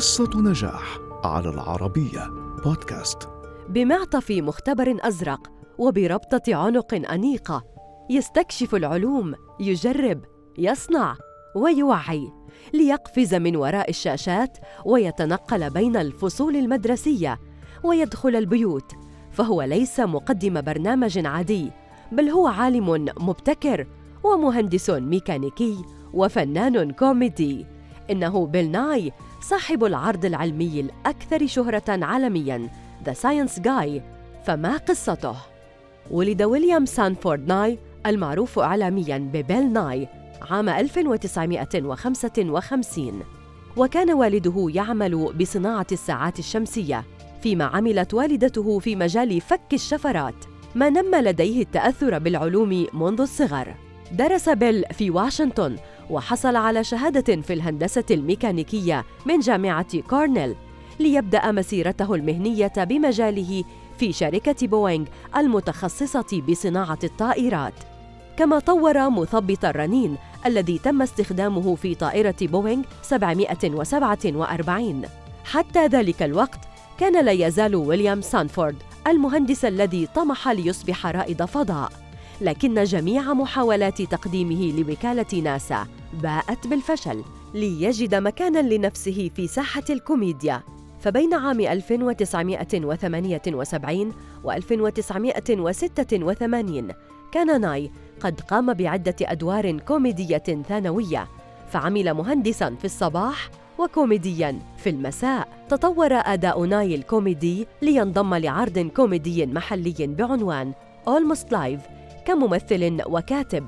قصة 0.00 0.30
نجاح 0.36 0.98
على 1.24 1.48
العربية 1.48 2.26
بودكاست. 2.64 3.28
بمعطف 3.68 4.30
مختبر 4.30 4.96
أزرق 5.00 5.50
وبربطة 5.78 6.54
عنق 6.54 6.94
أنيقة 6.94 7.64
يستكشف 8.10 8.74
العلوم 8.74 9.34
يجرب 9.60 10.24
يصنع 10.58 11.16
ويوعي 11.56 12.32
ليقفز 12.72 13.34
من 13.34 13.56
وراء 13.56 13.90
الشاشات 13.90 14.58
ويتنقل 14.84 15.70
بين 15.70 15.96
الفصول 15.96 16.56
المدرسية 16.56 17.40
ويدخل 17.84 18.36
البيوت. 18.36 18.92
فهو 19.30 19.62
ليس 19.62 20.00
مقدم 20.00 20.60
برنامج 20.60 21.26
عادي 21.26 21.70
بل 22.12 22.28
هو 22.28 22.46
عالم 22.46 22.90
مبتكر 23.20 23.86
ومهندس 24.24 24.90
ميكانيكي 24.90 25.84
وفنان 26.14 26.92
كوميدي. 26.92 27.66
إنه 28.10 28.46
بيل 28.46 28.70
ناي 28.70 29.12
صاحب 29.40 29.84
العرض 29.84 30.24
العلمي 30.24 30.80
الأكثر 30.80 31.46
شهرة 31.46 31.82
عالمياً 31.88 32.68
The 33.06 33.12
Science 33.12 33.60
Guy. 33.62 34.00
فما 34.46 34.76
قصته؟ 34.76 35.36
ولد 36.10 36.42
ويليام 36.42 36.86
سانفورد 36.86 37.48
ناي 37.48 37.78
المعروف 38.06 38.58
إعلامياً 38.58 39.18
ببيل 39.18 39.72
ناي 39.72 40.08
عام 40.50 40.68
1955 40.68 43.20
وكان 43.76 44.10
والده 44.10 44.66
يعمل 44.74 45.32
بصناعة 45.40 45.86
الساعات 45.92 46.38
الشمسية 46.38 47.04
فيما 47.42 47.64
عملت 47.64 48.14
والدته 48.14 48.78
في 48.78 48.96
مجال 48.96 49.40
فك 49.40 49.74
الشفرات 49.74 50.34
ما 50.74 50.90
نمى 50.90 51.18
لديه 51.18 51.62
التأثر 51.62 52.18
بالعلوم 52.18 52.86
منذ 52.94 53.20
الصغر. 53.20 53.74
درس 54.12 54.48
بيل 54.48 54.84
في 54.92 55.10
واشنطن 55.10 55.76
وحصل 56.10 56.56
على 56.56 56.84
شهادة 56.84 57.42
في 57.42 57.52
الهندسة 57.52 58.04
الميكانيكية 58.10 59.04
من 59.26 59.40
جامعة 59.40 60.00
كورنيل 60.00 60.54
ليبدأ 61.00 61.50
مسيرته 61.50 62.14
المهنية 62.14 62.72
بمجاله 62.76 63.64
في 63.98 64.12
شركة 64.12 64.66
بوينغ 64.66 65.06
المتخصصة 65.36 66.42
بصناعة 66.48 66.98
الطائرات. 67.04 67.72
كما 68.36 68.58
طور 68.58 69.10
مثبط 69.10 69.64
الرنين 69.64 70.16
الذي 70.46 70.78
تم 70.78 71.02
استخدامه 71.02 71.74
في 71.74 71.94
طائرة 71.94 72.34
بوينغ 72.42 72.82
747 73.02 75.02
حتى 75.44 75.86
ذلك 75.86 76.22
الوقت 76.22 76.60
كان 76.98 77.24
لا 77.24 77.32
يزال 77.32 77.76
ويليام 77.76 78.20
سانفورد 78.20 78.76
المهندس 79.06 79.64
الذي 79.64 80.08
طمح 80.14 80.48
ليصبح 80.48 81.06
رائد 81.06 81.44
فضاء. 81.44 81.92
لكن 82.40 82.84
جميع 82.84 83.32
محاولات 83.32 84.02
تقديمه 84.02 84.72
لوكالة 84.78 85.40
ناسا 85.42 85.86
باءت 86.22 86.66
بالفشل 86.66 87.24
ليجد 87.54 88.14
مكانا 88.14 88.74
لنفسه 88.74 89.30
في 89.36 89.46
ساحة 89.46 89.82
الكوميديا. 89.90 90.62
فبين 91.00 91.34
عام 91.34 91.60
1978 91.60 94.12
و 94.44 94.52
1986 94.52 96.88
كان 97.32 97.60
ناي 97.60 97.90
قد 98.20 98.40
قام 98.40 98.74
بعدة 98.74 99.16
أدوار 99.22 99.78
كوميدية 99.78 100.62
ثانوية 100.68 101.28
فعمل 101.70 102.14
مهندساً 102.14 102.74
في 102.74 102.84
الصباح 102.84 103.50
وكوميدياً 103.78 104.58
في 104.78 104.90
المساء. 104.90 105.48
تطور 105.68 106.12
أداء 106.12 106.64
ناي 106.64 106.94
الكوميدي 106.94 107.66
لينضم 107.82 108.34
لعرض 108.34 108.78
كوميدي 108.78 109.46
محلي 109.46 109.94
بعنوان 110.00 110.72
Almost 111.06 111.52
Live 111.52 111.99
كممثل 112.30 113.02
وكاتب. 113.06 113.66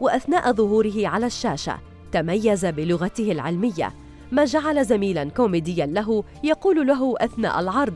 وأثناء 0.00 0.52
ظهوره 0.52 1.08
على 1.08 1.26
الشاشة 1.26 1.78
تميز 2.12 2.66
بلغته 2.66 3.32
العلمية. 3.32 3.92
ما 4.32 4.44
جعل 4.44 4.84
زميلا 4.84 5.24
كوميديا 5.24 5.86
له 5.86 6.24
يقول 6.44 6.86
له 6.86 7.14
أثناء 7.18 7.60
العرض 7.60 7.94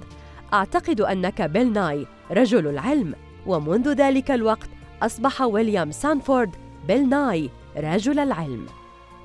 أعتقد 0.53 1.00
أنك 1.00 1.42
بيل 1.42 1.73
ناي 1.73 2.07
رجل 2.30 2.67
العلم. 2.67 3.14
ومنذ 3.46 3.92
ذلك 3.92 4.30
الوقت 4.30 4.68
أصبح 5.02 5.42
ويليام 5.42 5.90
سانفورد 5.90 6.51
بيل 6.89 7.08
ناي 7.08 7.51
رجل 7.77 8.19
العلم. 8.19 8.67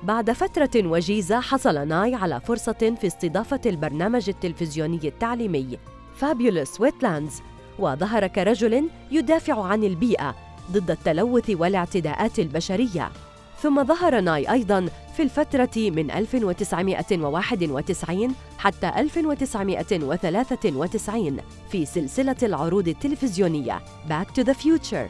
بعد 0.02 0.30
فترة 0.30 0.70
وجيزة 0.76 1.40
حصل 1.40 1.88
ناي 1.88 2.14
على 2.14 2.40
فرصة 2.40 2.96
في 3.00 3.06
استضافة 3.06 3.60
البرنامج 3.66 4.28
التلفزيوني 4.28 5.00
التعليمي 5.04 5.78
فابيولوس 6.16 6.80
ويتلاندز 6.80 7.42
وظهر 7.78 8.26
كرجل 8.26 8.88
يدافع 9.10 9.64
عن 9.64 9.84
البيئة 9.84 10.47
ضد 10.72 10.90
التلوث 10.90 11.50
والاعتداءات 11.50 12.38
البشرية. 12.38 13.10
ثم 13.62 13.84
ظهر 13.84 14.20
ناي 14.20 14.52
أيضاً 14.52 14.88
في 15.16 15.22
الفترة 15.22 15.70
من 15.76 16.10
1991 16.10 18.34
حتى 18.58 18.92
1993 18.96 21.36
في 21.70 21.86
سلسلة 21.86 22.36
العروض 22.42 22.88
التلفزيونية 22.88 23.80
Back 24.08 24.40
to 24.40 24.44
the 24.44 24.54
Future. 24.54 25.08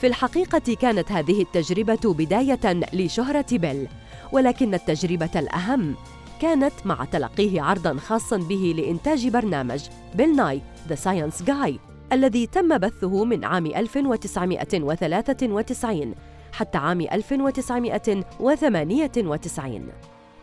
في 0.00 0.06
الحقيقة 0.06 0.74
كانت 0.80 1.12
هذه 1.12 1.42
التجربة 1.42 2.14
بداية 2.14 2.80
لشهرة 2.92 3.46
بيل 3.52 3.88
ولكن 4.32 4.74
التجربة 4.74 5.30
الأهم 5.36 5.94
كانت 6.42 6.72
مع 6.84 7.04
تلقيه 7.04 7.62
عرضاً 7.62 7.98
خاصاً 7.98 8.36
به 8.36 8.74
لإنتاج 8.76 9.28
برنامج 9.28 9.80
بيل 10.14 10.36
ناي 10.36 10.62
The 10.88 10.96
Science 10.96 11.46
Guy. 11.46 11.93
الذي 12.14 12.46
تم 12.46 12.78
بثه 12.78 13.24
من 13.24 13.44
عام 13.44 13.66
1993 13.66 16.14
حتى 16.52 16.78
عام 16.78 17.00
1998 17.00 19.88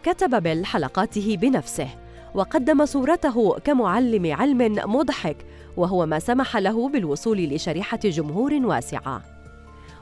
كتب 0.04 0.44
بيل 0.44 0.66
حلقاته 0.66 1.38
بنفسه 1.42 1.88
وقدم 2.36 2.86
صورته 2.86 3.60
كمعلم 3.60 4.34
علم 4.34 4.76
مضحك 4.96 5.38
وهو 5.78 6.06
ما 6.06 6.20
سمح 6.20 6.58
له 6.58 6.90
بالوصول 6.90 7.38
لشريحة 7.38 8.00
جمهور 8.04 8.54
واسعة. 8.54 9.22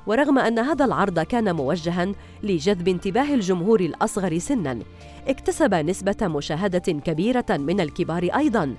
ورغم 0.07 0.39
أن 0.39 0.59
هذا 0.59 0.85
العرض 0.85 1.19
كان 1.19 1.55
موجهاً 1.55 2.13
لجذب 2.43 2.87
انتباه 2.87 3.33
الجمهور 3.33 3.79
الأصغر 3.79 4.37
سناً 4.37 4.79
اكتسب 5.27 5.73
نسبة 5.73 6.17
مشاهدة 6.21 6.79
كبيرة 6.79 7.45
من 7.49 7.81
الكبار 7.81 8.23
أيضاً. 8.23 8.75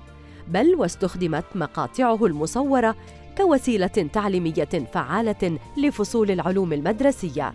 بل 0.50 0.74
واستخدمت 0.74 1.44
مقاطعه 1.54 2.26
المصورة 2.26 2.96
كوسيلة 3.36 3.86
تعليمية 4.12 4.88
فعالة 4.92 5.58
لفصول 5.76 6.30
العلوم 6.30 6.72
المدرسية. 6.72 7.54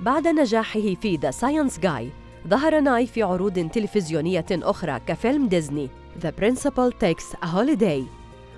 بعد 0.00 0.28
نجاحه 0.28 0.94
في 0.94 1.16
The 1.16 1.30
Science 1.30 1.78
Guy، 1.78 2.10
ظهر 2.48 2.80
ناي 2.80 3.06
في 3.06 3.22
عروض 3.22 3.68
تلفزيونية 3.68 4.46
أخرى 4.50 5.00
كفيلم 5.06 5.48
ديزني 5.48 5.88
The 6.22 6.30
Principal 6.42 6.90
Takes 7.04 7.36
a 7.42 7.46
Holiday 7.46 8.02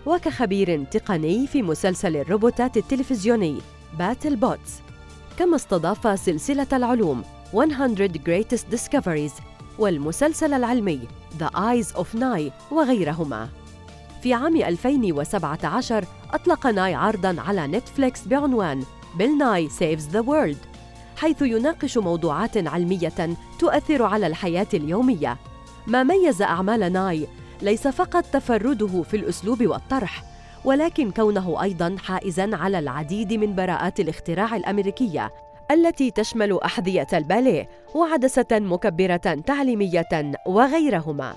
وكخبير 0.06 0.84
تقني 0.84 1.46
في 1.46 1.62
مسلسل 1.62 2.16
الروبوتات 2.16 2.76
التلفزيوني 2.76 3.58
BattleBots 3.98 4.80
كما 5.38 5.56
استضاف 5.56 6.20
سلسلة 6.20 6.66
العلوم 6.72 7.22
100 7.54 8.08
Greatest 8.08 8.76
Discoveries 8.76 9.42
والمسلسل 9.78 10.54
العلمي 10.54 11.00
The 11.40 11.50
Eyes 11.56 11.96
of 11.96 12.20
Nye 12.20 12.72
وغيرهما 12.72 13.48
في 14.22 14.34
عام 14.34 14.56
2017 14.56 16.04
أطلق 16.32 16.66
ناي 16.66 16.94
عرضاً 16.94 17.36
على 17.38 17.66
نتفليكس 17.66 18.26
بعنوان 18.26 18.82
بيل 19.18 19.38
ناي 19.38 19.68
Saves 19.68 20.08
the 20.08 20.20
World 20.20 20.58
حيث 21.16 21.42
يناقش 21.42 21.98
موضوعات 21.98 22.68
علمية 22.68 23.36
تؤثر 23.58 24.02
على 24.02 24.26
الحياة 24.26 24.66
اليومية. 24.74 25.36
ما 25.86 26.02
ميز 26.02 26.42
أعمال 26.42 26.92
ناي 26.92 27.26
ليس 27.62 27.88
فقط 27.88 28.24
تفرده 28.24 29.02
في 29.02 29.16
الأسلوب 29.16 29.66
والطرح 29.66 30.22
ولكن 30.64 31.10
كونه 31.10 31.62
أيضاً 31.62 31.96
حائزاً 31.98 32.50
على 32.52 32.78
العديد 32.78 33.32
من 33.32 33.54
براءات 33.54 34.00
الاختراع 34.00 34.56
الأمريكية 34.56 35.32
التي 35.70 36.10
تشمل 36.10 36.60
أحذية 36.60 37.06
الباليه 37.12 37.68
وعدسة 37.94 38.46
مكبرة 38.52 39.16
تعليمية 39.46 40.32
وغيرهما. 40.46 41.36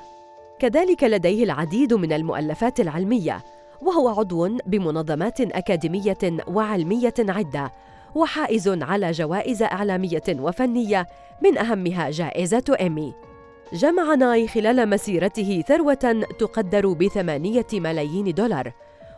كذلك 0.62 1.04
لديه 1.04 1.44
العديد 1.44 1.94
من 1.94 2.14
المؤلفات 2.14 2.80
العلمية 2.80 3.44
وهو 3.82 4.10
عضو 4.10 4.58
بمنظمات 4.66 5.42
أكاديمية 5.42 6.18
وعلمية 6.48 7.14
عدة 7.20 7.72
وحائز 8.16 8.68
على 8.68 9.12
جوائز 9.12 9.64
إعلامية 9.64 10.24
وفنية 10.30 11.08
من 11.44 11.58
أهمها 11.58 12.10
جائزة 12.10 12.76
ايمي 12.80 13.14
جمع 13.74 14.16
ناي 14.16 14.48
خلال 14.48 14.90
مسيرته 14.90 15.64
ثروة 15.68 16.26
تقدر 16.40 16.94
بثمانية 16.94 17.68
ملايين 17.74 18.34
دولار 18.34 18.72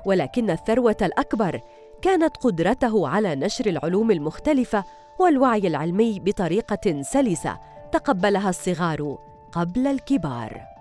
ولكن 0.05 0.49
الثروة 0.49 0.97
الأكبر 1.01 1.61
كانت 2.01 2.37
قدرته 2.37 3.07
على 3.07 3.35
نشر 3.35 3.65
العلوم 3.65 4.11
المختلفة 4.11 4.83
والوعي 5.19 5.67
العلمي 5.67 6.19
بطريقة 6.19 7.01
سلسة 7.01 7.59
تقبلها 7.91 8.49
الصغار 8.49 9.17
قبل 9.51 9.87
الكبار. 9.87 10.73